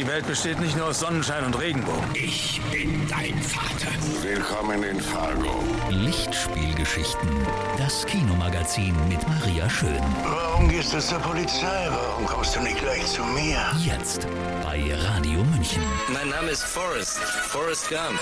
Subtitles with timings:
[0.00, 2.14] Die Welt besteht nicht nur aus Sonnenschein und Regenbogen.
[2.14, 3.92] Ich bin dein Vater.
[4.22, 5.62] Willkommen in Fargo.
[5.90, 7.28] Lichtspielgeschichten.
[7.76, 10.00] Das Kinomagazin mit Maria Schön.
[10.24, 11.90] Warum gehst du zur Polizei?
[11.90, 13.60] Warum kommst du nicht gleich zu mir?
[13.84, 14.26] Jetzt
[14.64, 15.82] bei Radio München.
[16.08, 17.18] Mein Name ist Forrest.
[17.18, 18.18] Forrest Gump.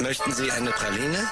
[0.00, 1.28] Möchten Sie eine Praline?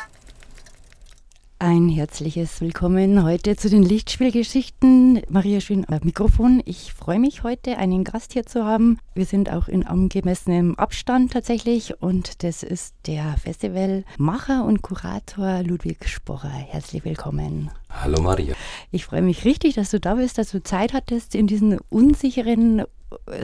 [1.58, 5.22] Ein herzliches Willkommen heute zu den Lichtspielgeschichten.
[5.30, 6.60] Maria Schön am Mikrofon.
[6.66, 8.98] Ich freue mich heute, einen Gast hier zu haben.
[9.14, 16.06] Wir sind auch in angemessenem Abstand tatsächlich und das ist der Festivalmacher und Kurator Ludwig
[16.06, 16.50] Sporrer.
[16.50, 17.70] Herzlich willkommen.
[17.88, 18.54] Hallo Maria.
[18.90, 22.82] Ich freue mich richtig, dass du da bist, dass du Zeit hattest in diesen unsicheren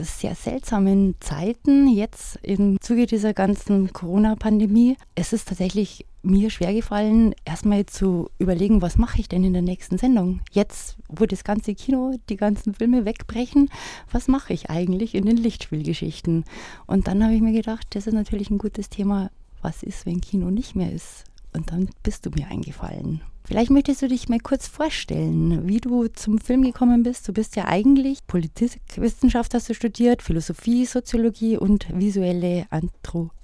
[0.03, 4.99] sehr seltsamen Zeiten jetzt im Zuge dieser ganzen Corona-Pandemie.
[5.15, 9.63] Es ist tatsächlich mir schwer gefallen, erstmal zu überlegen, was mache ich denn in der
[9.63, 10.41] nächsten Sendung?
[10.51, 13.71] Jetzt, wo das ganze Kino, die ganzen Filme wegbrechen,
[14.11, 16.45] was mache ich eigentlich in den Lichtspielgeschichten?
[16.87, 19.31] Und dann habe ich mir gedacht, das ist natürlich ein gutes Thema.
[19.61, 21.25] Was ist, wenn Kino nicht mehr ist?
[21.55, 23.21] Und dann bist du mir eingefallen.
[23.45, 27.27] Vielleicht möchtest du dich mal kurz vorstellen, wie du zum Film gekommen bist.
[27.27, 33.42] Du bist ja eigentlich Politikwissenschaft hast du studiert, Philosophie, Soziologie und visuelle Anthropologie.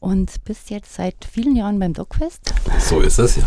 [0.00, 2.54] Und bist jetzt seit vielen Jahren beim DocFest.
[2.78, 3.42] So ist es, ja.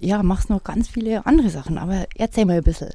[0.00, 2.90] Ja, machst noch ganz viele andere Sachen, aber erzähl mal ein bisschen.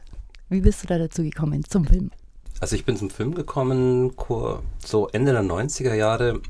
[0.49, 2.11] Wie bist du da dazu gekommen zum Film?
[2.59, 4.13] Also ich bin zum Film gekommen
[4.85, 6.41] so Ende der 90er Jahre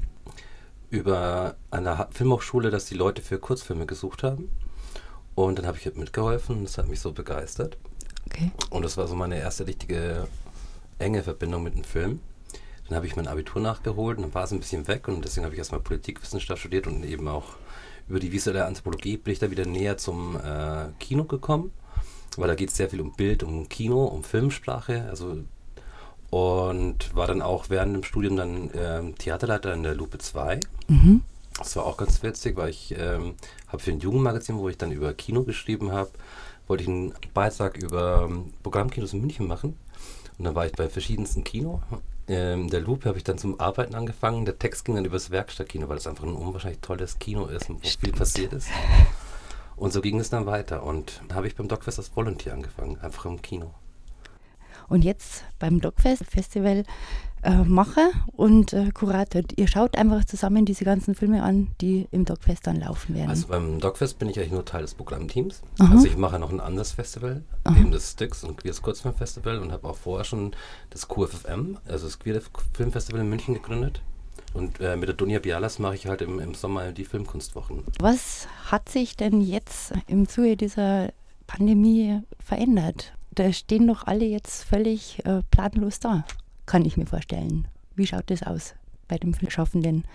[0.89, 4.49] über eine Filmhochschule, dass die Leute für Kurzfilme gesucht haben.
[5.35, 7.77] Und dann habe ich mitgeholfen und das hat mich so begeistert.
[8.25, 8.51] Okay.
[8.69, 10.27] Und das war so meine erste richtige
[10.99, 12.19] enge Verbindung mit dem Film.
[12.91, 15.45] Dann habe ich mein Abitur nachgeholt und dann war es ein bisschen weg und deswegen
[15.45, 17.45] habe ich erstmal Politikwissenschaft studiert und eben auch
[18.09, 21.71] über die visuelle Anthropologie bin ich da wieder näher zum äh, Kino gekommen,
[22.35, 25.37] weil da geht es sehr viel um Bild, um Kino, um Filmsprache, also
[26.31, 30.59] und war dann auch während dem Studium dann ähm, Theaterleiter in der Lupe 2.
[30.89, 31.21] Mhm.
[31.59, 33.35] Das war auch ganz witzig, weil ich ähm,
[33.69, 36.09] habe für ein Jugendmagazin, wo ich dann über Kino geschrieben habe,
[36.67, 39.77] wollte ich einen Beitrag über ähm, Programmkinos in München machen.
[40.37, 41.81] Und dann war ich bei verschiedensten Kino.
[42.31, 44.45] Ähm, der Loop habe ich dann zum Arbeiten angefangen.
[44.45, 47.69] Der Text ging dann über das Werkstattkino, weil es einfach ein unwahrscheinlich tolles Kino ist
[47.69, 48.05] und wo Stimmt.
[48.05, 48.69] viel passiert ist.
[49.75, 50.83] Und so ging es dann weiter.
[50.83, 53.73] Und habe ich beim Dogfest als Volunteer angefangen, einfach im Kino.
[54.87, 56.85] Und jetzt beim Dogfest Festival
[57.43, 59.41] äh, Macher und äh, Kurator.
[59.55, 63.29] Ihr schaut einfach zusammen diese ganzen Filme an, die im Dogfest dann laufen werden.
[63.29, 65.61] Also beim Dogfest bin ich eigentlich nur Teil des Programmteams.
[65.79, 67.77] Also ich mache noch ein anderes Festival, Aha.
[67.77, 70.51] eben das Sticks und Queers Kurzfilm Festival und habe auch vorher schon
[70.89, 72.41] das QFFM, also das Queer
[72.73, 74.01] Film Festival in München gegründet.
[74.53, 77.83] Und äh, mit der Dunja Bialas mache ich halt im, im Sommer die Filmkunstwochen.
[77.99, 81.13] Was hat sich denn jetzt im Zuge dieser
[81.47, 83.13] Pandemie verändert?
[83.33, 86.25] Da stehen doch alle jetzt völlig äh, planlos da
[86.65, 87.67] kann ich mir vorstellen.
[87.95, 88.75] Wie schaut das aus
[89.07, 90.05] bei den Filmschaffenden,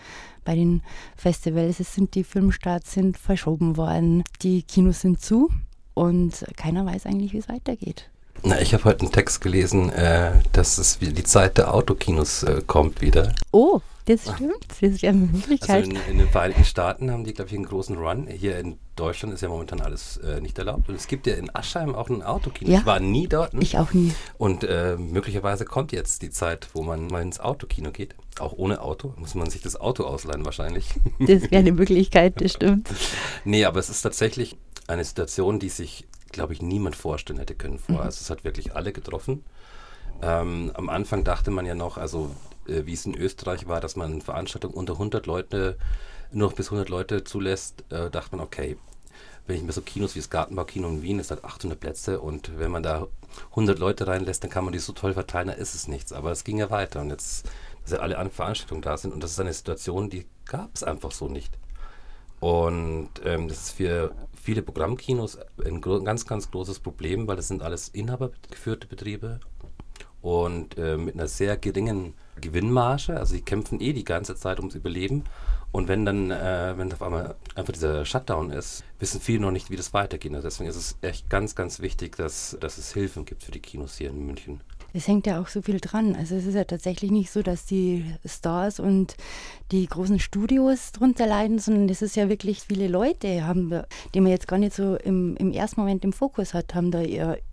[0.45, 0.83] bei den
[1.17, 1.81] Festivals?
[1.81, 5.51] Es sind die Filmstarts sind verschoben worden, die Kinos sind zu
[5.95, 8.11] und keiner weiß eigentlich, wie es weitergeht.
[8.47, 12.63] Na, ich habe heute einen Text gelesen, äh, dass es die Zeit der Autokinos äh,
[12.65, 13.35] kommt wieder.
[13.51, 14.69] Oh, das stimmt.
[14.69, 15.69] Das ist ja eine Möglichkeit.
[15.69, 18.29] Also in, in, den Vereinigten Staaten haben die, glaube ich, einen großen Run.
[18.29, 20.89] Hier in Deutschland ist ja momentan alles äh, nicht erlaubt.
[20.89, 22.71] Und es gibt ja in Aschheim auch ein Autokino.
[22.71, 23.53] Ja, ich war nie dort.
[23.55, 24.13] Ich auch nie.
[24.39, 28.15] Und äh, möglicherweise kommt jetzt die Zeit, wo man mal ins Autokino geht.
[28.39, 29.13] Auch ohne Auto.
[29.17, 30.87] Muss man sich das Auto ausleihen wahrscheinlich.
[31.19, 32.91] Das wäre eine Möglichkeit, das stimmt.
[33.45, 34.57] nee, aber es ist tatsächlich
[34.87, 36.07] eine Situation, die sich,
[36.37, 38.03] glaube ich, niemand vorstellen hätte können vorher.
[38.03, 38.07] Mhm.
[38.07, 39.43] Also es hat wirklich alle getroffen.
[40.23, 42.31] Ähm, am Anfang dachte man ja noch, also
[42.69, 45.77] äh, wie es in Österreich war, dass man Veranstaltungen unter 100 Leute,
[46.31, 48.77] nur noch bis 100 Leute zulässt, äh, dachte man, okay,
[49.47, 52.59] wenn ich mir so Kinos wie das Gartenbaukino in Wien, das hat 800 Plätze und
[52.59, 53.07] wenn man da
[53.51, 56.13] 100 Leute reinlässt, dann kann man die so toll verteilen, dann ist es nichts.
[56.13, 57.49] Aber es ging ja weiter und jetzt,
[57.83, 61.13] dass ja alle Veranstaltungen da sind und das ist eine Situation, die gab es einfach
[61.13, 61.57] so nicht.
[62.41, 64.15] Und ähm, das ist für
[64.47, 69.41] viele Programmkinos ein ganz, ganz großes Problem, weil das sind alles inhabergeführte Betriebe
[70.23, 73.19] und äh, mit einer sehr geringen Gewinnmarge.
[73.19, 75.25] Also sie kämpfen eh die ganze Zeit ums Überleben.
[75.73, 79.69] Und wenn dann, äh, wenn auf einmal einfach dieser Shutdown ist, wissen viele noch nicht,
[79.71, 80.33] wie das weitergeht.
[80.33, 83.61] Also deswegen ist es echt ganz, ganz wichtig, dass, dass es Hilfen gibt für die
[83.61, 84.61] Kinos hier in München
[84.97, 86.17] es hängt ja auch so viel dran.
[86.17, 89.17] Also es ist ja tatsächlich nicht so, dass die Stars und
[89.73, 93.83] die großen Studios drunter leiden, sondern es ist ja wirklich viele Leute, haben,
[94.15, 97.03] die man jetzt gar nicht so im, im ersten Moment im Fokus hat, haben da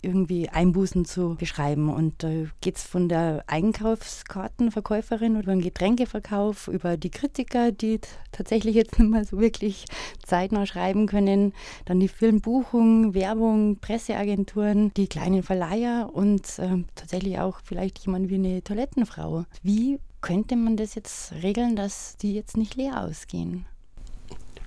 [0.00, 1.92] irgendwie Einbußen zu beschreiben.
[1.92, 2.30] Und da
[2.60, 8.00] geht es von der Einkaufskartenverkäuferin oder den Getränkeverkauf über die Kritiker, die
[8.32, 9.84] tatsächlich jetzt nicht mehr so wirklich
[10.24, 11.52] zeitnah schreiben können,
[11.84, 18.36] dann die Filmbuchung, Werbung, Presseagenturen, die kleinen Verleiher und äh, tatsächlich auch vielleicht jemand wie
[18.36, 19.44] eine Toilettenfrau.
[19.62, 23.66] Wie könnte man das jetzt regeln, dass die jetzt nicht leer ausgehen?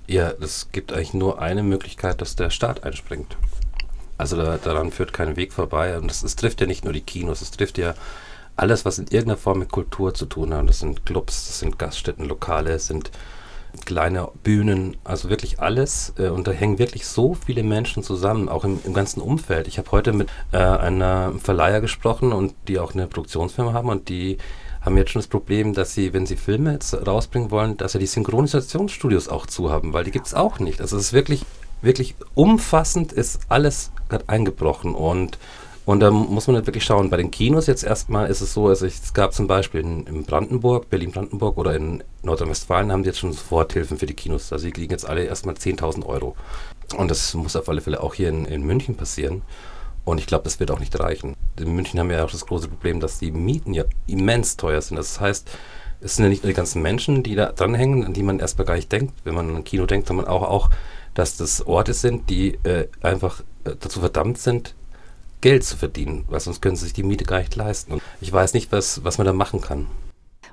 [0.08, 3.38] Ja, es gibt eigentlich nur eine Möglichkeit, dass der Staat einspringt.
[4.18, 5.98] Also da, daran führt kein Weg vorbei.
[5.98, 7.94] Und es trifft ja nicht nur die Kinos, es trifft ja
[8.56, 10.68] alles, was in irgendeiner Form mit Kultur zu tun hat.
[10.68, 13.12] Das sind Clubs, das sind Gaststätten, Lokale, es sind
[13.86, 16.14] kleine Bühnen, also wirklich alles.
[16.18, 19.68] Äh, und da hängen wirklich so viele Menschen zusammen, auch im, im ganzen Umfeld.
[19.68, 24.10] Ich habe heute mit äh, einer Verleiher gesprochen und die auch eine Produktionsfirma haben und
[24.10, 24.38] die
[24.82, 28.00] haben jetzt schon das Problem, dass sie, wenn sie Filme jetzt rausbringen wollen, dass sie
[28.00, 30.80] die Synchronisationsstudios auch zu haben, weil die gibt es auch nicht.
[30.80, 31.46] Also es ist wirklich,
[31.82, 35.38] wirklich umfassend, ist alles gerade eingebrochen und
[35.88, 37.10] und da muss man halt wirklich schauen.
[37.10, 40.26] Bei den Kinos jetzt erstmal ist es so, also es gab zum Beispiel in, in
[40.26, 44.52] Brandenburg, Berlin-Brandenburg oder in Nordrhein-Westfalen haben die jetzt schon Soforthilfen für die Kinos.
[44.52, 46.36] Also die kriegen jetzt alle erstmal 10.000 Euro.
[46.98, 49.44] Und das muss auf alle Fälle auch hier in, in München passieren.
[50.04, 51.38] Und ich glaube, das wird auch nicht reichen.
[51.58, 54.82] In München haben wir ja auch das große Problem, dass die Mieten ja immens teuer
[54.82, 54.98] sind.
[54.98, 55.50] Das heißt,
[56.02, 58.68] es sind ja nicht nur die ganzen Menschen, die da dranhängen, an die man erstmal
[58.68, 59.14] gar nicht denkt.
[59.24, 60.70] Wenn man an ein Kino denkt, sondern auch, auch
[61.14, 64.76] dass das Orte sind, die äh, einfach äh, dazu verdammt sind,
[65.42, 67.94] Geld zu verdienen, weil sonst können sie sich die Miete gar nicht leisten.
[67.94, 69.88] Und ich weiß nicht, was, was man da machen kann.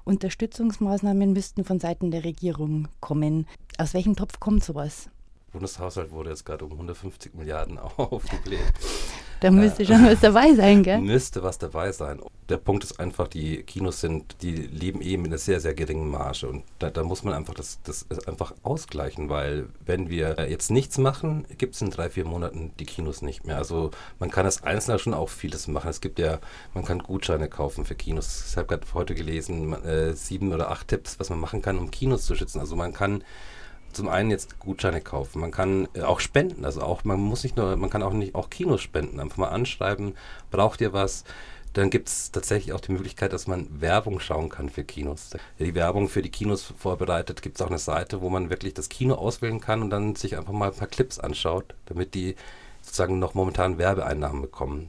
[0.05, 3.47] Unterstützungsmaßnahmen müssten von Seiten der Regierung kommen.
[3.79, 5.09] Aus welchem Topf kommt sowas?
[5.53, 8.73] Bundeshaushalt wurde jetzt gerade um 150 Milliarden aufgebläht.
[9.45, 11.03] Da müsste schon was dabei sein, gell?
[11.03, 12.19] Müsste was dabei sein.
[12.49, 16.11] Der Punkt ist einfach, die Kinos sind, die leben eben mit einer sehr, sehr geringen
[16.11, 16.49] Marge.
[16.49, 20.97] Und da, da muss man einfach das, das einfach ausgleichen, weil wenn wir jetzt nichts
[20.97, 23.59] machen, gibt es in drei, vier Monaten die Kinos nicht mehr.
[23.59, 25.91] Also man kann als Einzelner schon auch vieles machen.
[25.91, 26.39] Es gibt ja,
[26.73, 28.47] man kann Gutscheine kaufen für Kinos.
[28.49, 31.91] Ich habe gerade heute gelesen, äh, sieben oder acht Tipps, was man machen kann, um
[31.91, 32.61] Kinos zu schützen.
[32.61, 33.23] Also man kann
[33.95, 37.57] zum einen jetzt Gutscheine kaufen, man kann äh, auch spenden, also auch man muss nicht
[37.57, 40.15] nur, man kann auch nicht auch Kinos spenden, einfach mal anschreiben,
[40.51, 41.25] braucht ihr was?
[41.75, 45.31] Dann gibt es tatsächlich auch die Möglichkeit, dass man Werbung schauen kann für Kinos.
[45.59, 48.89] Die Werbung für die Kinos vorbereitet, gibt es auch eine Seite, wo man wirklich das
[48.89, 52.37] Kino auswählen kann und dann sich einfach mal ein paar Clips anschaut, damit die
[52.81, 54.87] sozusagen noch momentan Werbeeinnahmen bekommen.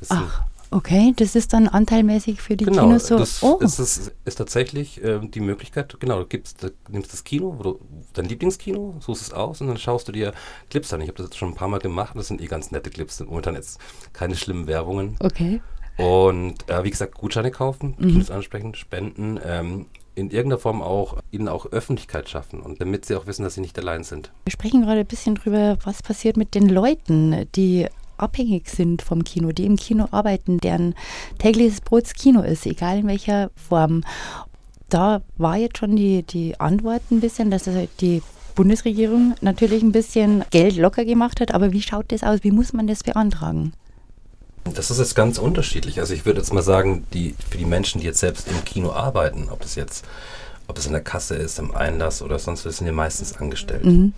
[0.00, 0.42] Das Ach.
[0.70, 3.18] Okay, das ist dann anteilmäßig für die genau, Kinos so.
[3.18, 3.58] Das oh.
[3.60, 7.78] ist, ist, ist tatsächlich äh, die Möglichkeit, genau, du gibst, du nimmst das Kino, du,
[8.12, 10.32] dein Lieblingskino, suchst es aus und dann schaust du dir
[10.70, 11.00] Clips an.
[11.00, 13.18] Ich habe das jetzt schon ein paar Mal gemacht, das sind eh ganz nette Clips,
[13.18, 13.78] sind momentan jetzt
[14.12, 15.16] keine schlimmen Werbungen.
[15.20, 15.60] Okay.
[15.96, 18.08] Und äh, wie gesagt, Gutscheine kaufen, mhm.
[18.08, 19.86] Kinos ansprechen, spenden, ähm,
[20.16, 23.60] in irgendeiner Form auch ihnen auch Öffentlichkeit schaffen und damit sie auch wissen, dass sie
[23.60, 24.32] nicht allein sind.
[24.44, 29.24] Wir sprechen gerade ein bisschen drüber, was passiert mit den Leuten, die abhängig sind vom
[29.24, 30.94] Kino, die im Kino arbeiten, deren
[31.38, 34.02] tägliches Brot Kino ist, egal in welcher Form.
[34.88, 38.22] Da war jetzt schon die, die Antwort ein bisschen, dass also die
[38.54, 42.40] Bundesregierung natürlich ein bisschen Geld locker gemacht hat, aber wie schaut das aus?
[42.42, 43.72] Wie muss man das beantragen?
[44.72, 46.00] Das ist jetzt ganz unterschiedlich.
[46.00, 48.92] Also ich würde jetzt mal sagen, die, für die Menschen, die jetzt selbst im Kino
[48.92, 50.04] arbeiten, ob das jetzt
[50.66, 53.84] ob es in der Kasse ist, im Einlass oder sonst was, sind ja meistens angestellt.
[53.84, 54.14] Mhm.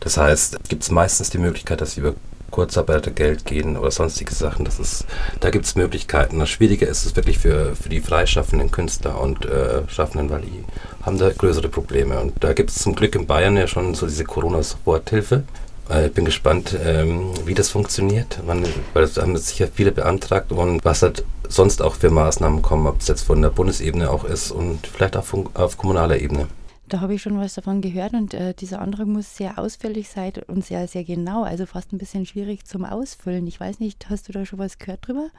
[0.00, 2.14] Das heißt, gibt es meistens die Möglichkeit, dass sie über
[2.50, 4.64] Kurzarbeitergeld gehen oder sonstige Sachen.
[4.64, 5.04] Das ist,
[5.40, 6.38] da gibt es Möglichkeiten.
[6.38, 10.64] Das Schwierige ist es wirklich für, für die freischaffenden Künstler und äh, Schaffenden, weil die
[11.02, 12.20] haben da größere Probleme.
[12.20, 15.44] Und da gibt es zum Glück in Bayern ja schon so diese Corona-Soforthilfe.
[15.90, 20.52] Äh, ich bin gespannt, ähm, wie das funktioniert, weil da haben jetzt sicher viele beantragt
[20.52, 24.24] und was halt sonst auch für Maßnahmen kommen, ob es jetzt von der Bundesebene auch
[24.24, 26.48] ist und vielleicht auch auf kommunaler Ebene.
[26.88, 30.32] Da habe ich schon was davon gehört und äh, dieser Antrag muss sehr ausführlich sein
[30.46, 33.46] und sehr, sehr genau, also fast ein bisschen schwierig zum Ausfüllen.
[33.46, 35.30] Ich weiß nicht, hast du da schon was gehört drüber?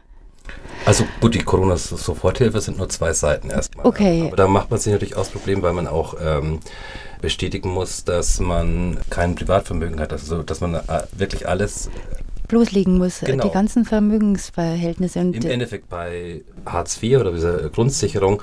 [0.86, 3.86] Also gut, die Corona-Soforthilfe sind nur zwei Seiten erstmal.
[3.86, 4.24] Okay.
[4.28, 6.60] Aber da macht man sich natürlich auch das Problem, weil man auch ähm,
[7.22, 10.82] bestätigen muss, dass man kein Privatvermögen hat, also dass man äh,
[11.14, 11.90] wirklich alles
[12.48, 13.46] bloßlegen muss, genau.
[13.46, 15.20] die ganzen Vermögensverhältnisse.
[15.20, 18.42] Und Im Endeffekt bei Hartz IV oder dieser Grundsicherung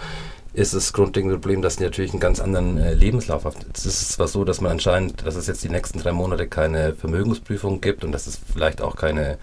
[0.54, 3.56] ist das grundlegende Problem, dass die natürlich einen ganz anderen äh, Lebenslauf haben.
[3.74, 6.94] Es ist zwar so, dass man anscheinend, dass es jetzt die nächsten drei Monate keine
[6.94, 9.36] Vermögensprüfung gibt und dass es vielleicht auch keine,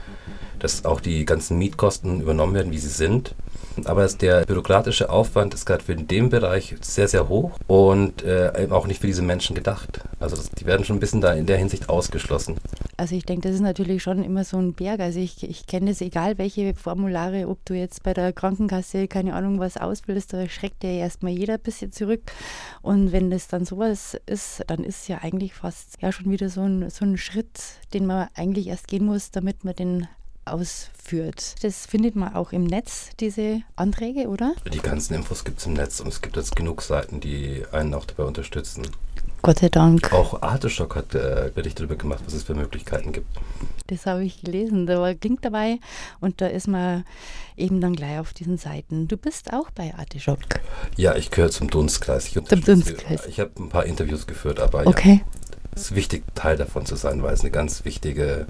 [0.59, 3.35] dass auch die ganzen Mietkosten übernommen werden, wie sie sind.
[3.85, 8.87] Aber der bürokratische Aufwand ist gerade für den Bereich sehr, sehr hoch und äh, auch
[8.87, 10.01] nicht für diese Menschen gedacht.
[10.19, 12.57] Also das, die werden schon ein bisschen da in der Hinsicht ausgeschlossen.
[12.97, 14.99] Also ich denke, das ist natürlich schon immer so ein Berg.
[14.99, 19.33] Also ich, ich kenne es, egal welche Formulare, ob du jetzt bei der Krankenkasse, keine
[19.33, 22.21] Ahnung, was ausbildest, da schreckt ja erstmal jeder ein bisschen zurück.
[22.81, 26.49] Und wenn das dann sowas ist, dann ist es ja eigentlich fast ja schon wieder
[26.49, 27.59] so ein, so ein Schritt,
[27.93, 30.07] den man eigentlich erst gehen muss, damit man den
[30.51, 31.55] ausführt.
[31.63, 34.53] Das findet man auch im Netz, diese Anträge, oder?
[34.71, 37.93] Die ganzen Infos gibt es im Netz und es gibt jetzt genug Seiten, die einen
[37.93, 38.87] auch dabei unterstützen.
[39.43, 40.13] Gott sei Dank.
[40.13, 43.25] Auch Arteschock hat äh, Berichte darüber gemacht, was es für Möglichkeiten gibt.
[43.87, 44.85] Das habe ich gelesen.
[44.85, 45.79] Da war Link dabei
[46.19, 47.05] und da ist man
[47.57, 49.07] eben dann gleich auf diesen Seiten.
[49.07, 50.37] Du bist auch bei Artischock.
[50.95, 52.27] Ja, ich gehöre zum Dunstkreis.
[52.27, 53.25] Ich, Zum Dunstkreis.
[53.25, 55.23] ich habe ein paar Interviews geführt, aber Okay.
[55.25, 58.47] ja, ist wichtig, Teil davon zu sein, weil es eine ganz wichtige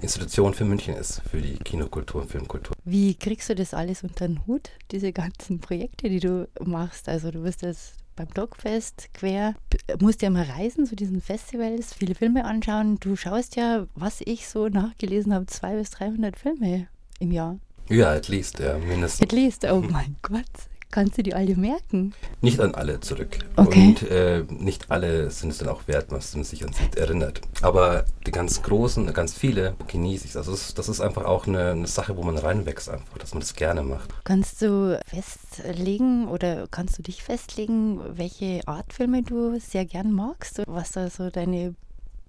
[0.00, 2.74] Institution für München ist, für die Kinokultur und Filmkultur.
[2.84, 7.08] Wie kriegst du das alles unter den Hut, diese ganzen Projekte, die du machst?
[7.08, 9.54] Also du bist jetzt beim Dogfest quer,
[10.00, 12.98] musst ja mal reisen zu diesen Festivals, viele Filme anschauen.
[13.00, 16.88] Du schaust ja, was ich so nachgelesen habe, 200 bis 300 Filme
[17.18, 17.58] im Jahr.
[17.88, 19.22] Ja, at least, ja, mindestens.
[19.22, 20.44] At least, oh mein Gott,
[20.90, 22.14] kannst du die alle merken?
[22.40, 23.38] Nicht an alle zurück.
[23.56, 23.88] Okay.
[23.88, 27.40] Und äh, nicht alle sind es dann auch wert, was man sich an sie erinnert.
[27.62, 30.36] Aber die ganz großen, ganz viele genieße ich.
[30.36, 33.54] Also das, ist einfach auch eine, eine Sache, wo man reinwächst einfach, dass man das
[33.54, 34.10] gerne macht.
[34.24, 40.62] Kannst du festlegen oder kannst du dich festlegen, welche Art Filme du sehr gern magst?
[40.66, 41.74] Was da so deine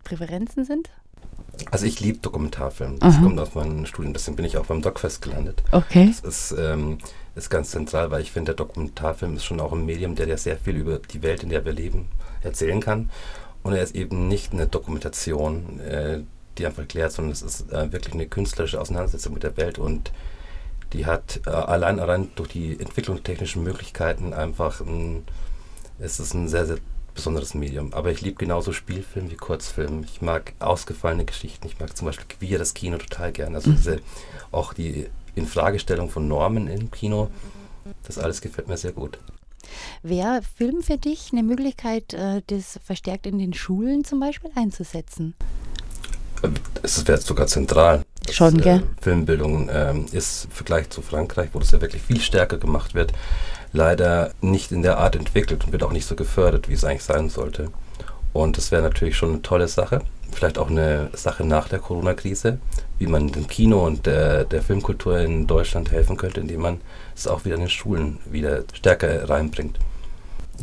[0.03, 0.89] Präferenzen sind?
[1.69, 2.97] Also ich liebe Dokumentarfilme.
[2.99, 3.23] Das Aha.
[3.23, 4.13] kommt aus meinem Studium.
[4.13, 5.63] Deswegen bin ich auch beim Dogfest gelandet.
[5.71, 6.07] Okay.
[6.07, 6.97] Das ist, ähm,
[7.35, 10.37] ist ganz zentral, weil ich finde, der Dokumentarfilm ist schon auch ein Medium, der ja
[10.37, 12.07] sehr viel über die Welt, in der wir leben,
[12.41, 13.09] erzählen kann.
[13.63, 16.21] Und er ist eben nicht eine Dokumentation, äh,
[16.57, 20.11] die einfach erklärt, sondern es ist äh, wirklich eine künstlerische Auseinandersetzung mit der Welt und
[20.93, 25.23] die hat äh, allein, allein durch die Entwicklung der technischen Möglichkeiten einfach ein,
[25.99, 26.77] es ist ein sehr, sehr
[27.13, 27.93] besonderes Medium.
[27.93, 30.03] Aber ich liebe genauso Spielfilm wie Kurzfilm.
[30.03, 31.67] Ich mag ausgefallene Geschichten.
[31.67, 33.55] Ich mag zum Beispiel queer das Kino total gern.
[33.55, 33.99] Also diese,
[34.51, 37.29] auch die Infragestellung von Normen im Kino,
[38.03, 39.17] das alles gefällt mir sehr gut.
[40.03, 45.35] Wäre Film für dich eine Möglichkeit, äh, das verstärkt in den Schulen zum Beispiel einzusetzen?
[46.81, 48.03] Es wäre sogar zentral.
[48.31, 48.79] Schon, gell?
[48.79, 52.93] Äh, Filmbildung ähm, ist im Vergleich zu Frankreich, wo das ja wirklich viel stärker gemacht
[52.93, 53.13] wird,
[53.73, 57.03] leider nicht in der Art entwickelt und wird auch nicht so gefördert, wie es eigentlich
[57.03, 57.69] sein sollte.
[58.33, 60.01] Und das wäre natürlich schon eine tolle Sache.
[60.31, 62.59] Vielleicht auch eine Sache nach der Corona-Krise,
[62.99, 66.81] wie man dem Kino und der, der Filmkultur in Deutschland helfen könnte, indem man
[67.15, 69.77] es auch wieder in den Schulen wieder stärker reinbringt.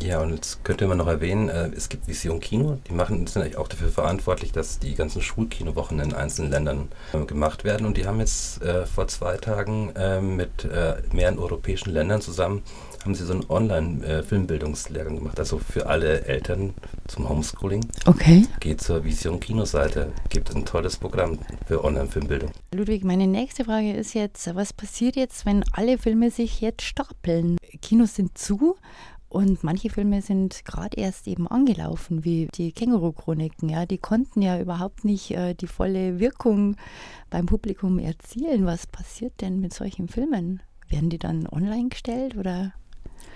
[0.00, 3.42] Ja, und jetzt könnte man noch erwähnen, äh, es gibt Vision Kino, die machen, sind
[3.42, 7.86] eigentlich auch dafür verantwortlich, dass die ganzen Schulkinowochen in einzelnen Ländern äh, gemacht werden.
[7.86, 9.92] Und die haben jetzt äh, vor zwei Tagen
[10.36, 10.66] mit
[11.12, 12.62] mehreren europäischen Ländern zusammen,
[13.04, 16.74] haben sie so einen Online-Filmbildungslehrgang gemacht, also für alle Eltern
[17.06, 17.86] zum Homeschooling.
[18.06, 18.46] Okay.
[18.60, 22.50] Geht zur Vision Kino-Seite, gibt ein tolles Programm für Online-Filmbildung.
[22.74, 27.56] Ludwig, meine nächste Frage ist jetzt, was passiert jetzt, wenn alle Filme sich jetzt stapeln?
[27.80, 28.76] Kinos sind zu
[29.28, 33.68] und manche Filme sind gerade erst eben angelaufen, wie die Känguru-Chroniken.
[33.68, 36.76] Ja, die konnten ja überhaupt nicht äh, die volle Wirkung
[37.28, 38.64] beim Publikum erzielen.
[38.64, 40.62] Was passiert denn mit solchen Filmen?
[40.88, 42.72] Werden die dann online gestellt oder?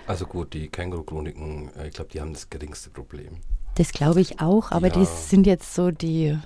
[0.07, 3.37] Also gut, die Känguru-Chroniken, äh, ich glaube, die haben das geringste Problem.
[3.75, 5.05] Das glaube ich auch, aber die Ja.
[5.05, 6.37] sind jetzt so die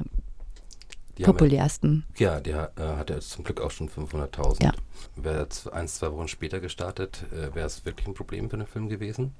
[1.18, 2.06] Die ja- populärsten.
[2.18, 4.64] Ja, der äh, hat jetzt zum Glück auch schon 500.000.
[4.64, 4.72] Ja.
[5.16, 8.68] Wäre jetzt ein, zwei Wochen später gestartet, äh, wäre es wirklich ein Problem für den
[8.68, 9.34] Film gewesen.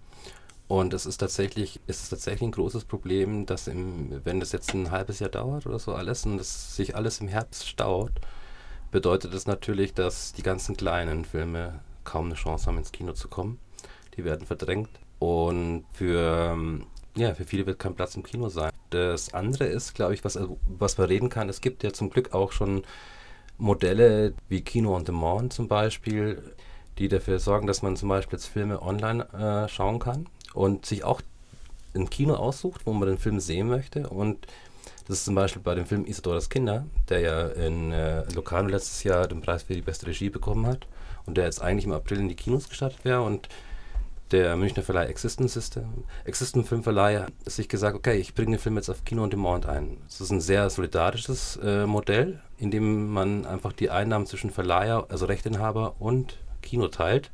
[0.68, 4.74] Und es ist tatsächlich, es ist tatsächlich ein großes Problem, dass im, wenn das jetzt
[4.74, 8.12] ein halbes Jahr dauert oder so alles und es sich alles im Herbst staut,
[8.92, 13.30] bedeutet das natürlich, dass die ganzen kleinen Filme kaum eine Chance haben, ins Kino zu
[13.30, 13.60] kommen.
[14.18, 14.90] Die werden verdrängt.
[15.20, 18.72] Und für, ähm, ja, für viele wird kein Platz im Kino sein.
[18.90, 22.10] Das andere ist, glaube ich, was, also, was man reden kann, es gibt ja zum
[22.10, 22.84] Glück auch schon
[23.58, 26.42] Modelle wie Kino on Demand zum Beispiel,
[26.98, 31.04] die dafür sorgen, dass man zum Beispiel jetzt Filme online äh, schauen kann und sich
[31.04, 31.22] auch
[31.96, 34.10] ein Kino aussucht, wo man den Film sehen möchte.
[34.10, 34.48] Und
[35.08, 39.04] das ist zum Beispiel bei dem Film Isadoras Kinder, der ja in äh, Locarno letztes
[39.04, 40.88] Jahr den Preis für die beste Regie bekommen hat
[41.26, 43.48] und der jetzt eigentlich im April in die Kinos gestartet wäre und
[44.32, 48.76] der Münchner Verleih Existence System, Existence Filmverleih hat sich gesagt, okay, ich bringe den Film
[48.76, 49.98] jetzt auf Kino on Demand ein.
[50.06, 55.06] Das ist ein sehr solidarisches äh, Modell, in dem man einfach die Einnahmen zwischen Verleiher,
[55.10, 57.32] also Rechteinhaber und Kino teilt,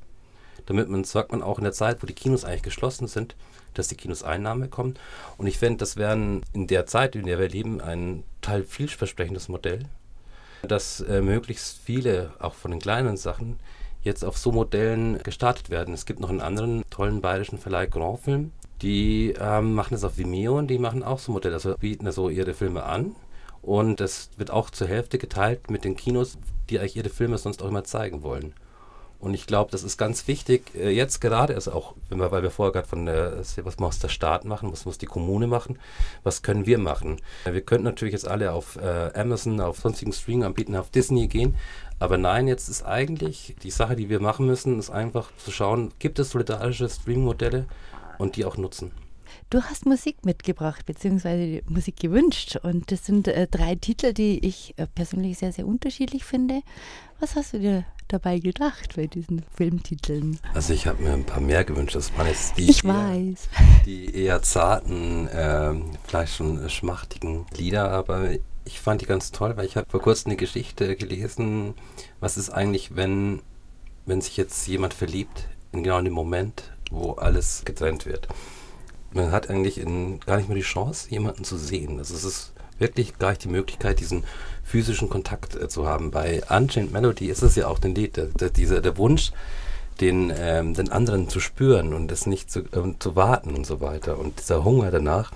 [0.65, 3.35] damit man sagt man auch in der Zeit, wo die Kinos eigentlich geschlossen sind,
[3.73, 4.95] dass die Kinos Einnahmen bekommen.
[5.37, 9.49] Und ich finde, das wäre in der Zeit, in der wir leben, ein total vielversprechendes
[9.49, 9.85] Modell,
[10.61, 13.59] dass äh, möglichst viele, auch von den kleinen Sachen,
[14.03, 15.93] jetzt auf so Modellen gestartet werden.
[15.93, 20.57] Es gibt noch einen anderen tollen bayerischen Verleih, Grandfilm, die ähm, machen das auf Vimeo
[20.57, 23.15] und die machen auch so Modelle, also bieten so ihre Filme an.
[23.61, 26.37] Und das wird auch zur Hälfte geteilt mit den Kinos,
[26.69, 28.53] die eigentlich ihre Filme sonst auch immer zeigen wollen.
[29.23, 32.51] Und ich glaube, das ist ganz wichtig, äh, jetzt gerade, also auch, wir, weil wir
[32.51, 35.79] vorher gerade von der, was muss der Staat machen, was muss die Kommune machen,
[36.23, 37.21] was können wir machen?
[37.49, 41.55] Wir könnten natürlich jetzt alle auf äh, Amazon, auf sonstigen Streaming-Anbietern, auf Disney gehen,
[41.99, 45.93] aber nein, jetzt ist eigentlich die Sache, die wir machen müssen, ist einfach zu schauen,
[45.99, 47.65] gibt es solidarische Streaming-Modelle
[48.17, 48.91] und die auch nutzen.
[49.49, 52.57] Du hast Musik mitgebracht, beziehungsweise Musik gewünscht.
[52.61, 56.61] Und das sind äh, drei Titel, die ich äh, persönlich sehr, sehr unterschiedlich finde.
[57.21, 60.39] Was hast du dir dabei gedacht bei diesen Filmtiteln?
[60.53, 61.95] Also ich habe mir ein paar mehr gewünscht.
[61.95, 63.49] Das waren jetzt die, Ich eher, weiß.
[63.85, 68.29] die eher zarten, ähm, vielleicht schon schmachtigen Lieder, aber
[68.65, 71.73] ich fand die ganz toll, weil ich habe vor kurzem eine Geschichte gelesen,
[72.19, 73.41] was ist eigentlich, wenn,
[74.05, 78.27] wenn sich jetzt jemand verliebt, in genau dem Moment, wo alles getrennt wird.
[79.11, 81.97] Man hat eigentlich in, gar nicht mehr die Chance, jemanden zu sehen.
[81.99, 84.23] Also es ist wirklich gar nicht die Möglichkeit, diesen
[84.63, 86.11] physischen Kontakt äh, zu haben.
[86.11, 89.31] Bei Unchained Melody ist es ja auch den Lied, der, der, dieser, der Wunsch,
[90.01, 93.81] den, ähm, den anderen zu spüren und es nicht zu, ähm, zu warten und so
[93.81, 94.17] weiter.
[94.17, 95.31] Und dieser Hunger danach.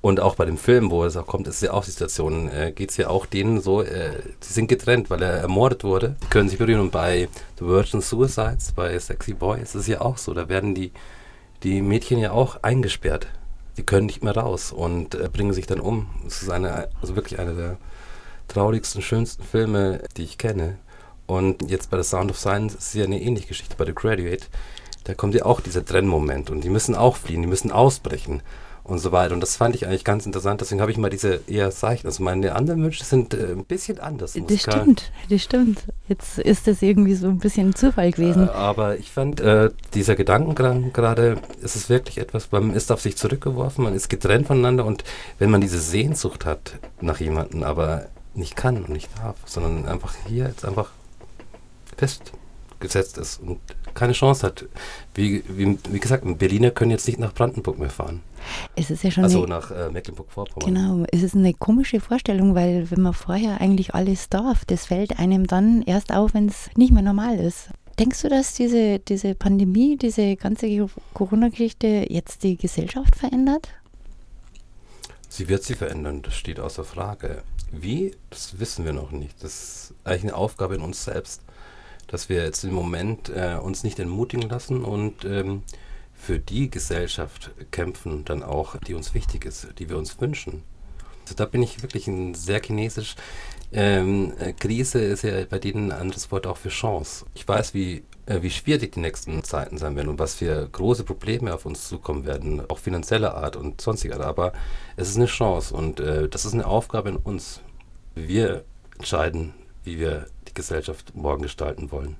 [0.00, 2.72] Und auch bei dem Film, wo es auch kommt, ist ja auch die Situation, äh,
[2.72, 4.10] geht es ja auch denen so, äh,
[4.40, 6.16] sie sind getrennt, weil er ermordet wurde.
[6.24, 6.80] Die können sich berühren.
[6.80, 7.28] Und bei
[7.60, 10.34] The Virgin Suicides, bei Sexy Boy ist es ja auch so.
[10.34, 10.90] Da werden die,
[11.62, 13.28] die Mädchen ja auch eingesperrt.
[13.76, 16.08] Die können nicht mehr raus und äh, bringen sich dann um.
[16.26, 17.78] Es ist eine, also wirklich einer der
[18.48, 20.78] traurigsten, schönsten Filme, die ich kenne.
[21.26, 23.76] Und jetzt bei The Sound of Silence ist ja eine ähnliche Geschichte.
[23.76, 24.46] Bei The Graduate,
[25.04, 28.42] da kommt ja auch dieser Trennmoment und die müssen auch fliehen, die müssen ausbrechen
[28.84, 29.34] und so weiter.
[29.34, 30.60] Und das fand ich eigentlich ganz interessant.
[30.60, 32.06] Deswegen habe ich mal diese eher Zeichen.
[32.06, 34.34] Also meine anderen Wünsche sind äh, ein bisschen anders.
[34.34, 35.84] Das stimmt, das stimmt.
[36.08, 38.48] Jetzt ist das irgendwie so ein bisschen Zufall gewesen.
[38.48, 43.00] Äh, aber ich fand, äh, dieser Gedankengang gerade, ist es wirklich etwas, man ist auf
[43.00, 45.04] sich zurückgeworfen, man ist getrennt voneinander und
[45.38, 50.14] wenn man diese Sehnsucht hat nach jemandem, aber nicht kann und nicht darf, sondern einfach
[50.26, 50.90] hier jetzt einfach
[51.96, 53.60] festgesetzt ist und
[53.94, 54.66] keine Chance hat.
[55.14, 58.20] Wie, wie, wie gesagt, Berliner können jetzt nicht nach Brandenburg mehr fahren.
[58.74, 60.74] Es ist ja schon Also eine, nach äh, Mecklenburg-Vorpommern.
[60.74, 65.18] genau, es ist eine komische Vorstellung, weil wenn man vorher eigentlich alles darf, das fällt
[65.18, 67.68] einem dann erst auf, wenn es nicht mehr normal ist.
[67.98, 73.68] Denkst du, dass diese, diese Pandemie, diese ganze Corona-Geschichte jetzt die Gesellschaft verändert?
[75.28, 77.42] Sie wird sie verändern, das steht außer Frage.
[77.70, 79.42] Wie, das wissen wir noch nicht.
[79.42, 81.42] Das ist eigentlich eine Aufgabe in uns selbst,
[82.12, 85.62] dass wir jetzt im Moment äh, uns nicht entmutigen lassen und ähm,
[86.12, 90.62] für die Gesellschaft kämpfen, dann auch, die uns wichtig ist, die wir uns wünschen.
[91.22, 93.16] Also da bin ich wirklich ein sehr chinesisch.
[93.72, 97.24] Ähm, äh, Krise ist ja bei denen ein anderes Wort auch für Chance.
[97.34, 101.04] Ich weiß, wie, äh, wie schwierig die nächsten Zeiten sein werden und was für große
[101.04, 104.20] Probleme auf uns zukommen werden, auch finanzieller Art und sonstiger.
[104.20, 104.52] Aber
[104.96, 107.62] es ist eine Chance und äh, das ist eine Aufgabe in uns.
[108.14, 108.64] Wir
[108.98, 112.16] entscheiden, wie wir die Gesellschaft morgen gestalten wollen.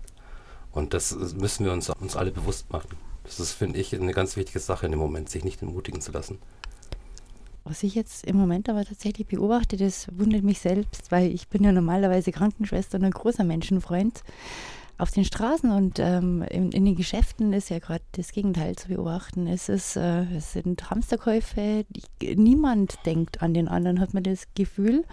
[0.72, 2.96] Und das müssen wir uns, uns alle bewusst machen.
[3.24, 6.12] Das ist, finde ich, eine ganz wichtige Sache in dem Moment, sich nicht entmutigen zu
[6.12, 6.38] lassen.
[7.64, 11.62] Was ich jetzt im Moment aber tatsächlich beobachte, das wundert mich selbst, weil ich bin
[11.62, 14.24] ja normalerweise Krankenschwester und ein großer Menschenfreund
[15.02, 18.86] auf den Straßen und ähm, in, in, den Geschäften ist ja gerade das Gegenteil zu
[18.86, 19.48] beobachten.
[19.48, 24.46] Es, ist, äh, es sind Hamsterkäufe, die, niemand denkt an den anderen, hat man das
[24.54, 25.04] Gefühl.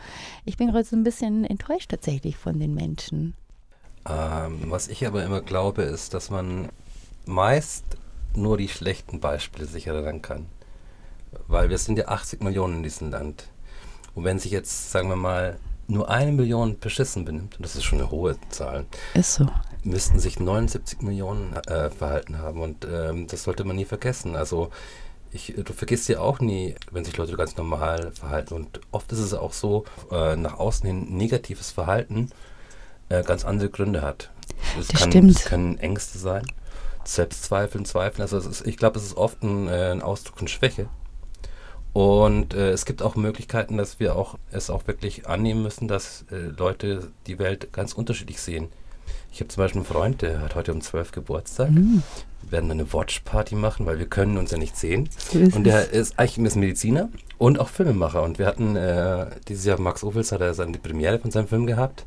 [0.46, 3.34] Ich bin gerade so ein bisschen enttäuscht tatsächlich von den Menschen.
[4.08, 6.70] Ähm, was ich aber immer glaube, ist, dass man
[7.26, 7.84] meist
[8.36, 10.46] nur die schlechten Beispiele sich erinnern kann.
[11.48, 13.50] Weil wir sind ja 80 Millionen in diesem Land.
[14.14, 17.84] Und wenn sich jetzt, sagen wir mal, nur eine Million beschissen benimmt, und das ist
[17.84, 19.48] schon eine hohe Zahl, ist so.
[19.84, 22.62] Müssten sich 79 Millionen äh, verhalten haben.
[22.62, 24.36] Und ähm, das sollte man nie vergessen.
[24.36, 24.70] Also
[25.32, 28.54] ich, du vergisst ja auch nie, wenn sich Leute ganz normal verhalten.
[28.56, 32.30] Und oft ist es auch so, äh, nach außen hin negatives Verhalten
[33.10, 34.32] äh, ganz andere Gründe hat.
[34.80, 35.32] Es das kann, stimmt.
[35.32, 36.46] Es können Ängste sein,
[37.04, 38.22] Selbstzweifeln, Zweifeln.
[38.22, 40.90] Also ist, ich glaube, es ist oft ein, äh, ein Ausdruck von Schwäche.
[41.94, 46.26] Und äh, es gibt auch Möglichkeiten, dass wir auch es auch wirklich annehmen müssen, dass
[46.32, 48.70] äh, Leute die Welt ganz unterschiedlich sehen.
[49.32, 51.72] Ich habe zum Beispiel einen Freund, der hat heute um 12 Geburtstag.
[51.72, 52.04] Mhm.
[52.42, 55.10] Wir werden eine Watchparty machen, weil wir können uns ja nicht sehen.
[55.34, 58.24] Ist und der ist eigentlich ist Mediziner und auch Filmemacher.
[58.24, 61.68] Und wir hatten äh, dieses Jahr Max Ophels hat er seine Premiere von seinem Film
[61.68, 62.06] gehabt.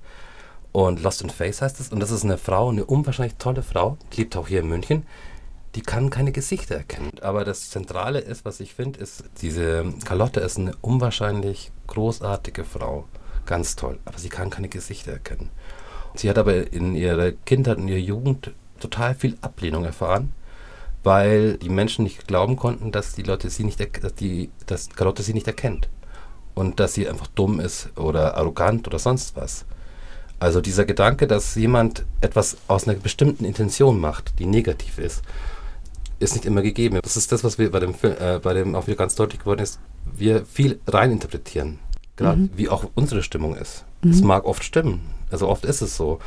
[0.73, 1.91] Und Lost in Face heißt es.
[1.91, 5.07] Und das ist eine Frau, eine unwahrscheinlich tolle Frau, die lebt auch hier in München.
[5.75, 7.13] Die kann keine Gesichter erkennen.
[7.21, 13.07] Aber das Zentrale ist, was ich finde, ist, diese Carlotte ist eine unwahrscheinlich großartige Frau.
[13.47, 13.99] Ganz toll.
[14.05, 15.51] Aber sie kann keine Gesichter erkennen.
[16.15, 20.33] Sie hat aber in ihrer Kindheit und ihrer Jugend total viel Ablehnung erfahren,
[21.03, 25.23] weil die Menschen nicht glauben konnten, dass die Leute sie nicht, dass die, dass Carlotte
[25.23, 25.89] sie nicht erkennt.
[26.55, 29.65] Und dass sie einfach dumm ist oder arrogant oder sonst was.
[30.39, 35.23] Also dieser Gedanke, dass jemand etwas aus einer bestimmten Intention macht, die negativ ist,
[36.19, 36.99] ist nicht immer gegeben.
[37.03, 39.41] Das ist das, was wir bei dem Film, äh, bei dem auch wieder ganz deutlich
[39.41, 39.81] geworden ist.
[40.15, 41.79] Wir viel reininterpretieren.
[42.17, 42.51] Gerade Mhm.
[42.55, 43.85] wie auch unsere Stimmung ist.
[44.11, 45.01] Es mag oft stimmen.
[45.31, 46.19] Also oft ist es so.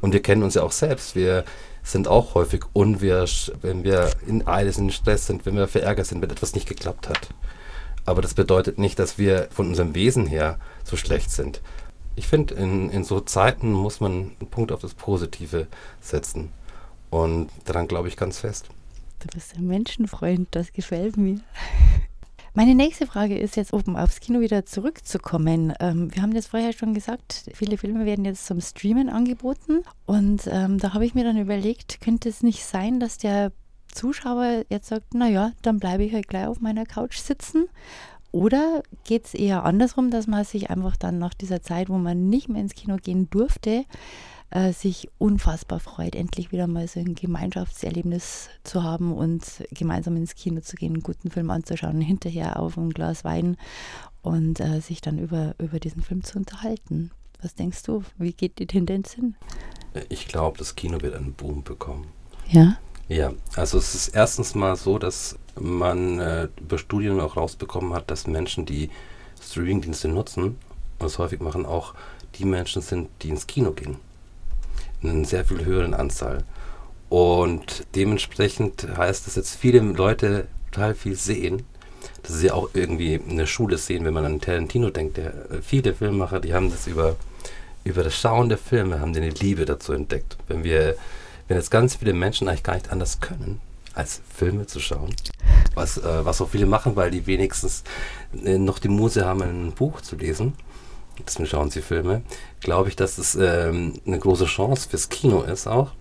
[0.00, 1.14] Und wir kennen uns ja auch selbst.
[1.16, 1.44] Wir
[1.82, 6.22] sind auch häufig unwirsch, wenn wir in Eile in Stress sind, wenn wir verärgert sind,
[6.22, 7.28] wenn etwas nicht geklappt hat.
[8.06, 11.60] Aber das bedeutet nicht, dass wir von unserem Wesen her so schlecht sind.
[12.16, 15.66] Ich finde, in, in so Zeiten muss man einen Punkt auf das Positive
[16.00, 16.52] setzen.
[17.10, 18.68] Und daran glaube ich ganz fest.
[19.20, 21.40] Du bist ein Menschenfreund, das gefällt mir.
[22.56, 25.72] Meine nächste Frage ist jetzt, um aufs Kino wieder zurückzukommen.
[25.80, 29.82] Ähm, wir haben das vorher schon gesagt, viele Filme werden jetzt zum Streamen angeboten.
[30.06, 33.50] Und ähm, da habe ich mir dann überlegt, könnte es nicht sein, dass der
[33.92, 37.66] Zuschauer jetzt sagt, naja, dann bleibe ich halt gleich auf meiner Couch sitzen.
[38.30, 42.28] Oder geht es eher andersrum, dass man sich einfach dann nach dieser Zeit, wo man
[42.28, 43.84] nicht mehr ins Kino gehen durfte,
[44.54, 50.36] äh, sich unfassbar freut, endlich wieder mal so ein Gemeinschaftserlebnis zu haben und gemeinsam ins
[50.36, 53.56] Kino zu gehen, einen guten Film anzuschauen, hinterher auf ein Glas Wein
[54.22, 57.10] und äh, sich dann über, über diesen Film zu unterhalten.
[57.42, 58.04] Was denkst du?
[58.16, 59.34] Wie geht die Tendenz hin?
[60.08, 62.06] Ich glaube, das Kino wird einen Boom bekommen.
[62.48, 62.78] Ja.
[63.08, 68.10] Ja, also es ist erstens mal so, dass man äh, über Studien auch rausbekommen hat,
[68.10, 68.88] dass Menschen, die
[69.42, 70.56] Streamingdienste nutzen, und
[71.00, 71.94] das häufig machen, auch
[72.36, 73.96] die Menschen sind, die ins Kino gehen.
[75.04, 76.44] In einer sehr viel höheren Anzahl.
[77.08, 81.62] Und dementsprechend heißt das jetzt, viele Leute total viel sehen.
[82.22, 85.18] Das ist ja auch irgendwie eine Schule sehen, wenn man an Tarantino denkt.
[85.18, 87.16] Der, äh, viele Filmemacher, die haben das über,
[87.84, 90.36] über das Schauen der Filme, haben eine Liebe dazu entdeckt.
[90.48, 90.96] Wenn wir
[91.48, 93.60] wenn jetzt ganz viele Menschen eigentlich gar nicht anders können,
[93.94, 95.14] als Filme zu schauen,
[95.74, 97.84] was, äh, was auch viele machen, weil die wenigstens
[98.44, 100.54] äh, noch die Muse haben, ein Buch zu lesen,
[101.26, 102.22] deswegen schauen sie Filme,
[102.60, 105.92] glaube ich, dass es ähm, eine große Chance fürs Kino ist auch.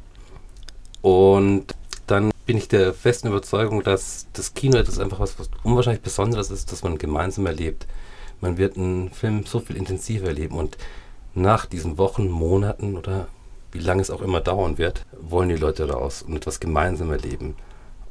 [1.01, 1.75] Und
[2.07, 6.51] dann bin ich der festen Überzeugung, dass das Kino etwas einfach was, was unwahrscheinlich Besonderes
[6.51, 7.87] ist, dass man gemeinsam erlebt.
[8.41, 10.77] Man wird einen Film so viel intensiver erleben und
[11.33, 13.27] nach diesen Wochen, Monaten oder
[13.71, 17.55] wie lange es auch immer dauern wird, wollen die Leute raus und etwas gemeinsam erleben.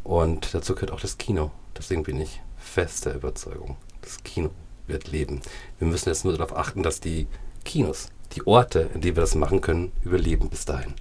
[0.02, 1.52] Und dazu gehört auch das Kino.
[1.76, 4.50] Deswegen bin ich fester Überzeugung, das Kino
[4.86, 5.40] wird leben.
[5.78, 7.26] Wir müssen jetzt nur darauf achten, dass die
[7.64, 10.94] Kinos, die Orte, in denen wir das machen können, überleben bis dahin.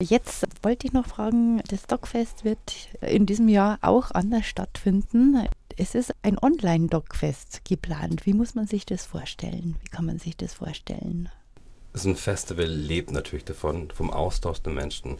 [0.00, 5.48] Jetzt wollte ich noch fragen, das Dogfest wird in diesem Jahr auch anders stattfinden.
[5.76, 8.24] Es ist ein Online-Dogfest geplant.
[8.24, 9.76] Wie muss man sich das vorstellen?
[9.82, 11.28] Wie kann man sich das vorstellen?
[11.98, 15.18] so ein Festival lebt natürlich davon, vom Austausch der Menschen.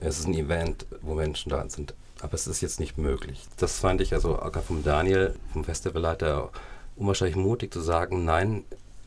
[0.00, 1.94] Es ist ein Event, wo Menschen da sind.
[2.20, 3.44] Aber es ist jetzt nicht möglich.
[3.58, 6.50] Das fand ich also auch vom Daniel, vom Festivalleiter,
[6.96, 8.64] unwahrscheinlich mutig zu sagen, nein,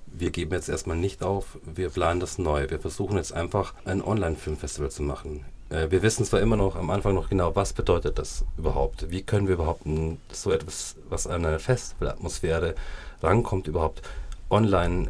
[0.08, 2.70] wir geben jetzt erstmal nicht auf, wir planen das neu.
[2.70, 5.46] Wir versuchen jetzt einfach ein Online-Filmfestival zu machen.
[5.70, 9.12] Äh, wir wissen zwar immer noch am Anfang noch genau, was bedeutet das überhaupt?
[9.12, 9.84] Wie können wir überhaupt
[10.32, 12.76] so etwas, was an eine Festivalatmosphäre
[13.22, 14.02] rankommt, überhaupt
[14.50, 15.10] online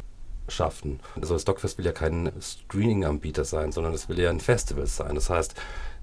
[0.52, 1.00] schaffen.
[1.20, 5.16] Also das Dogfest will ja kein Screening-Anbieter sein, sondern es will ja ein Festival sein.
[5.16, 5.54] Das heißt,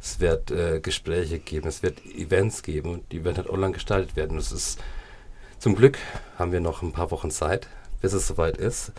[0.01, 4.37] es wird äh, Gespräche geben, es wird Events geben, die werden halt online gestaltet werden.
[4.37, 4.79] Das ist
[5.59, 5.99] zum Glück
[6.39, 7.69] haben wir noch ein paar Wochen Zeit,
[8.01, 8.93] bis es soweit ist.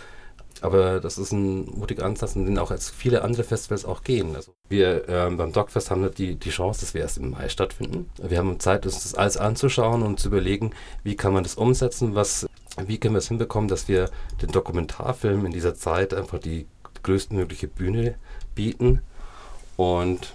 [0.62, 4.36] Aber das ist ein mutiger Ansatz, in den auch als viele andere Festivals auch gehen.
[4.36, 8.10] Also wir ähm, beim Dogfest haben die, die Chance, dass wir erst im Mai stattfinden.
[8.22, 10.72] Wir haben Zeit, uns das alles anzuschauen und zu überlegen,
[11.04, 12.48] wie kann man das umsetzen, was
[12.86, 14.10] wie können wir es hinbekommen, dass wir
[14.42, 16.68] den Dokumentarfilm in dieser Zeit einfach die
[17.04, 18.16] größtmögliche Bühne
[18.54, 19.02] bieten.
[19.78, 20.34] Und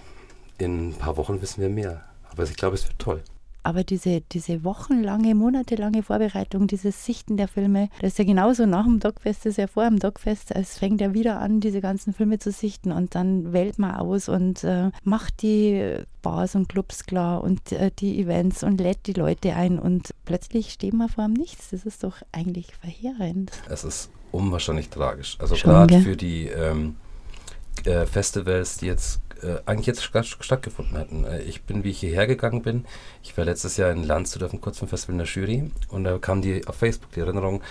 [0.57, 2.03] in ein paar Wochen wissen wir mehr.
[2.31, 3.23] Aber ich glaube, es wird toll.
[3.63, 8.83] Aber diese, diese wochenlange, monatelange Vorbereitung, dieses Sichten der Filme, das ist ja genauso nach
[8.83, 10.51] dem Dogfest, das ist ja vor dem Dogfest.
[10.51, 14.27] Es fängt ja wieder an, diese ganzen Filme zu sichten und dann wählt man aus
[14.27, 19.13] und äh, macht die Bars und Clubs klar und äh, die Events und lädt die
[19.13, 21.69] Leute ein und plötzlich stehen wir vor dem Nichts.
[21.71, 23.51] Das ist doch eigentlich verheerend.
[23.69, 25.37] Es ist unwahrscheinlich tragisch.
[25.39, 26.95] Also gerade für die ähm,
[27.85, 31.25] äh, Festivals, die jetzt äh, eigentlich jetzt stattgefunden hätten.
[31.25, 32.85] Äh, ich bin, wie ich hierher gegangen bin,
[33.21, 36.41] ich war letztes Jahr in Landshut auf dem Kurzfilmfestival in der Jury und da kam
[36.41, 37.61] die auf Facebook die Erinnerung,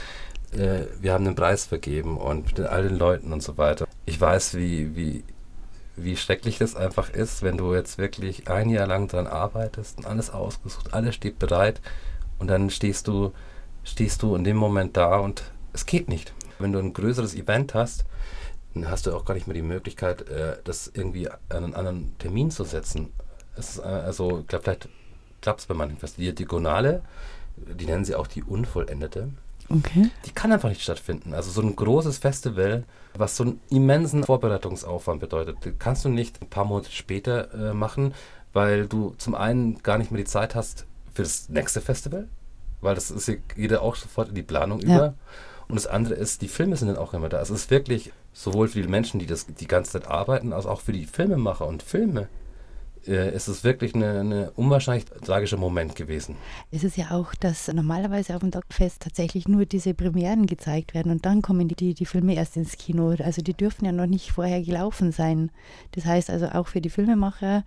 [0.53, 3.87] äh, wir haben einen Preis vergeben und mit all den Leuten und so weiter.
[4.05, 5.25] Ich weiß, wie, wie,
[5.97, 10.07] wie schrecklich das einfach ist, wenn du jetzt wirklich ein Jahr lang daran arbeitest und
[10.07, 11.81] alles ausgesucht, alles steht bereit
[12.39, 13.33] und dann stehst du,
[13.85, 16.35] stehst du in dem Moment da und es geht nicht.
[16.59, 18.05] Wenn du ein größeres Event hast,
[18.75, 22.19] dann hast du auch gar nicht mehr die Möglichkeit, äh, das irgendwie an einen anderen
[22.19, 23.13] Termin zu setzen.
[23.57, 24.89] Es ist, äh, also, ich glaube, vielleicht
[25.41, 26.17] klappt es bei manchen fest.
[26.19, 27.03] Die Diagonale,
[27.57, 29.31] die nennen sie auch die Unvollendete.
[29.69, 30.11] Okay.
[30.27, 31.35] Die kann einfach nicht stattfinden.
[31.35, 36.49] Also so ein großes Festival, was so einen immensen Vorbereitungsaufwand bedeutet, kannst du nicht ein
[36.49, 38.15] paar Monate später äh, machen,
[38.53, 42.29] weil du zum einen gar nicht mehr die Zeit hast für das nächste Festival,
[42.81, 44.97] weil das ist jeder auch sofort in die Planung ja.
[44.97, 45.15] über.
[45.69, 47.39] Und das andere ist, die Filme sind dann auch immer da.
[47.39, 50.67] Also es ist wirklich sowohl für die Menschen, die das die ganze Zeit arbeiten, als
[50.67, 52.29] auch für die Filmemacher und Filme
[53.07, 56.37] äh, es ist wirklich ein unwahrscheinlich tragischer Moment gewesen.
[56.71, 61.11] Es ist ja auch, dass normalerweise auf dem Dogfest tatsächlich nur diese Premieren gezeigt werden
[61.13, 63.15] und dann kommen die, die, die Filme erst ins Kino.
[63.19, 65.51] Also die dürfen ja noch nicht vorher gelaufen sein.
[65.93, 67.65] Das heißt also auch für die Filmemacher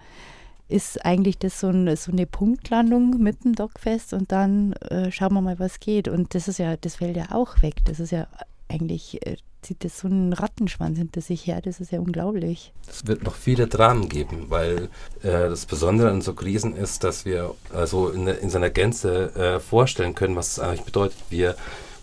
[0.67, 5.33] ist eigentlich das so, ein, so eine Punktlandung mit dem Dogfest und dann äh, schauen
[5.33, 6.07] wir mal, was geht.
[6.07, 7.85] Und das ist ja, das fällt ja auch weg.
[7.85, 8.27] Das ist ja
[8.67, 11.61] eigentlich äh, zieht das so einen Rattenschwanz hinter sich her.
[11.61, 12.71] Das ist ja unglaublich.
[12.87, 14.89] Es wird noch viele Dramen geben, weil
[15.23, 19.59] äh, das Besondere an so Krisen ist, dass wir also in, in seiner Gänze äh,
[19.59, 21.17] vorstellen können, was es eigentlich bedeutet.
[21.29, 21.55] Wir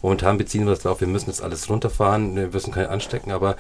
[0.03, 3.57] momentan beziehen wir das darauf, wir müssen jetzt alles runterfahren, wir müssen keinen anstecken, aber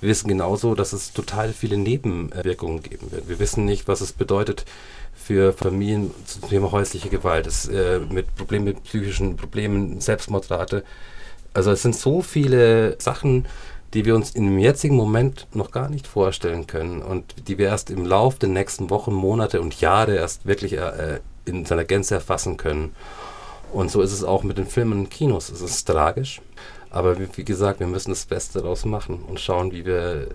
[0.00, 3.28] wir wissen genauso, dass es total viele Nebenwirkungen geben wird.
[3.28, 4.64] Wir wissen nicht, was es bedeutet
[5.14, 10.82] für Familien zum Thema häusliche Gewalt, es, äh, mit Problemen, mit psychischen Problemen, Selbstmordrate.
[11.54, 13.46] Also es sind so viele Sachen,
[13.94, 17.90] die wir uns im jetzigen Moment noch gar nicht vorstellen können und die wir erst
[17.90, 22.56] im Lauf der nächsten Wochen, Monate und Jahre erst wirklich äh, in seiner Gänze erfassen
[22.56, 22.94] können.
[23.72, 25.50] Und so ist es auch mit den Filmen und Kinos.
[25.50, 26.40] Es ist tragisch,
[26.90, 30.28] aber wie, gesagt, wir müssen das Beste daraus machen und schauen, wie wir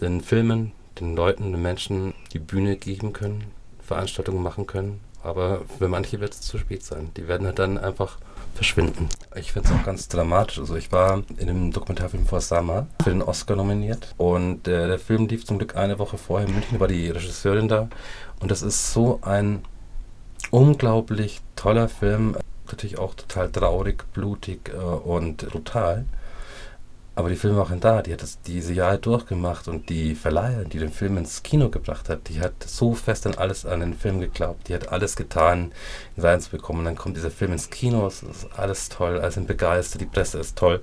[0.00, 3.44] den Filmen, den Leuten, den Menschen die Bühne geben können,
[3.80, 5.00] Veranstaltungen machen können.
[5.22, 7.10] Aber für manche wird es zu spät sein.
[7.16, 8.18] Die werden halt dann einfach
[8.56, 9.08] verschwinden.
[9.34, 10.58] Ich finde es auch ganz dramatisch.
[10.58, 14.98] Also ich war in dem Dokumentarfilm vor Sama für den Oscar nominiert und äh, der
[14.98, 17.88] Film lief zum Glück eine Woche vorher in München, war die Regisseurin da
[18.40, 19.62] und das ist so ein
[20.50, 26.04] unglaublich toller Film, natürlich auch total traurig, blutig äh, und brutal.
[27.16, 30.92] Aber die Filmemacherin da, die hat das diese Jahre durchgemacht und die Verleiherin, die den
[30.92, 34.68] Film ins Kino gebracht hat, die hat so fest an alles an den Film geglaubt,
[34.68, 35.72] die hat alles getan,
[36.14, 36.80] ihn reinzubekommen.
[36.80, 40.06] Und dann kommt dieser Film ins Kino, es ist alles toll, alle sind begeistert, die
[40.06, 40.82] Presse ist toll.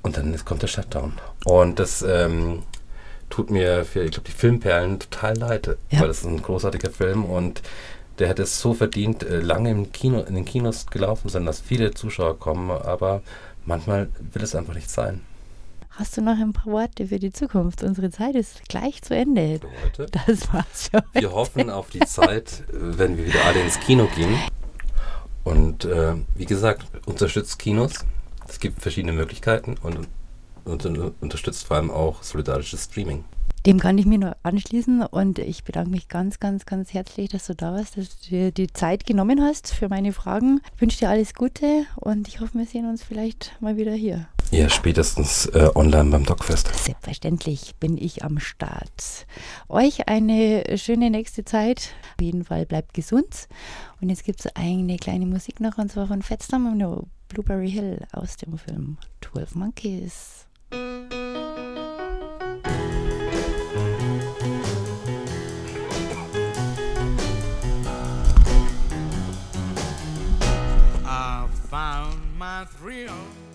[0.00, 1.12] Und dann kommt der Shutdown.
[1.44, 2.62] Und das ähm,
[3.28, 6.00] tut mir für, ich glaube, die Filmperlen total leid, ja.
[6.00, 7.60] weil das ist ein großartiger Film und
[8.18, 11.60] der hätte es so verdient, äh, lange im Kino, in den Kinos gelaufen sein, dass
[11.60, 13.22] viele Zuschauer kommen, aber
[13.66, 15.20] manchmal will es einfach nicht sein.
[15.90, 17.82] Hast du noch ein paar Worte für die Zukunft?
[17.82, 19.60] Unsere Zeit ist gleich zu Ende.
[19.82, 20.06] Heute.
[20.26, 21.00] Das war's schon.
[21.12, 24.38] Wir hoffen auf die Zeit, wenn wir wieder alle ins Kino gehen.
[25.44, 28.04] Und äh, wie gesagt, unterstützt Kinos.
[28.48, 30.06] Es gibt verschiedene Möglichkeiten und,
[30.64, 33.24] und, und unterstützt vor allem auch solidarisches Streaming.
[33.66, 37.48] Dem kann ich mir nur anschließen und ich bedanke mich ganz, ganz, ganz herzlich, dass
[37.48, 40.60] du da warst, dass du dir die Zeit genommen hast für meine Fragen.
[40.76, 44.28] Ich wünsche dir alles Gute und ich hoffe, wir sehen uns vielleicht mal wieder hier.
[44.52, 46.70] Ja, spätestens äh, online beim Dogfest.
[46.84, 49.26] Selbstverständlich bin ich am Start.
[49.68, 51.90] Euch eine schöne nächste Zeit.
[52.16, 53.48] Auf jeden Fall bleibt gesund.
[54.00, 58.06] Und jetzt gibt es eine kleine Musik noch und zwar von Fettstam und Blueberry Hill
[58.12, 60.46] aus dem Film 12 Monkeys.
[72.66, 73.45] not real.